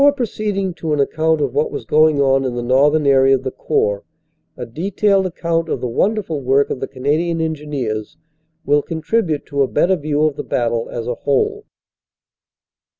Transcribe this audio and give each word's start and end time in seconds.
Before 0.01 0.13
proceeding 0.13 0.73
to 0.79 0.93
an 0.93 0.99
account 0.99 1.41
of 1.41 1.53
what 1.53 1.69
was 1.69 1.85
going 1.85 2.19
on 2.19 2.43
in 2.43 2.55
the 2.55 2.63
northern 2.63 3.05
area 3.05 3.35
of 3.35 3.43
the 3.43 3.51
Corps, 3.51 4.03
a 4.57 4.65
detailed 4.65 5.27
account 5.27 5.69
of 5.69 5.79
the 5.79 5.87
won 5.87 6.15
derful 6.15 6.41
work 6.41 6.71
of 6.71 6.79
the 6.79 6.87
Canadian 6.87 7.39
Engineers 7.39 8.17
will 8.65 8.81
contribute 8.81 9.45
to 9.45 9.61
a 9.61 9.67
better 9.67 9.95
view 9.95 10.23
of 10.23 10.37
the 10.37 10.43
battle 10.43 10.89
as 10.89 11.05
a 11.05 11.13
whole. 11.13 11.65